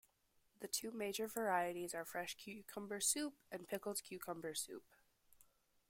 The 0.61 0.67
two 0.67 0.89
major 0.89 1.27
varieties 1.27 1.93
are 1.93 2.03
fresh 2.05 2.35
cucumber 2.35 2.99
soup 2.99 3.35
and 3.51 3.67
pickled 3.67 4.01
cucumber 4.01 4.55
soup. 4.55 4.87